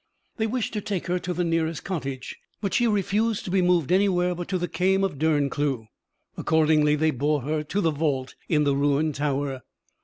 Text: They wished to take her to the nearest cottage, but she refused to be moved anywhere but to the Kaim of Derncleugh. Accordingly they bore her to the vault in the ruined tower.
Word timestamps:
They 0.37 0.47
wished 0.47 0.73
to 0.73 0.81
take 0.81 1.05
her 1.05 1.19
to 1.19 1.31
the 1.31 1.43
nearest 1.43 1.83
cottage, 1.83 2.39
but 2.59 2.73
she 2.73 2.87
refused 2.87 3.45
to 3.45 3.51
be 3.51 3.61
moved 3.61 3.91
anywhere 3.91 4.33
but 4.33 4.47
to 4.47 4.57
the 4.57 4.67
Kaim 4.67 5.03
of 5.03 5.19
Derncleugh. 5.19 5.85
Accordingly 6.35 6.95
they 6.95 7.11
bore 7.11 7.41
her 7.41 7.61
to 7.65 7.81
the 7.81 7.91
vault 7.91 8.33
in 8.49 8.63
the 8.63 8.75
ruined 8.75 9.13
tower. 9.13 9.61